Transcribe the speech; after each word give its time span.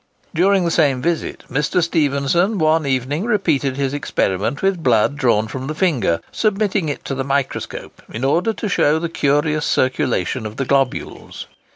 During 0.33 0.65
the 0.65 0.71
same 0.71 0.99
visit, 0.99 1.43
Mr. 1.47 1.79
Stephenson, 1.83 2.57
one 2.57 2.87
evening 2.87 3.25
repeated 3.25 3.77
his 3.77 3.93
experiment 3.93 4.63
with 4.63 4.81
blood 4.81 5.15
drawn 5.15 5.47
from 5.47 5.67
the 5.67 5.75
finger, 5.75 6.21
submitting 6.31 6.89
it 6.89 7.05
to 7.05 7.13
the 7.13 7.23
microscope 7.23 8.01
in 8.11 8.23
order 8.25 8.51
to 8.51 8.67
show 8.67 8.97
the 8.97 9.09
curious 9.09 9.63
circulation 9.63 10.47
of 10.47 10.57
the 10.57 10.65
globules. 10.65 11.45